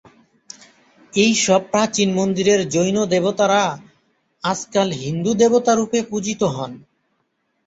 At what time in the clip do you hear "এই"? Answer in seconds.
1.13-1.31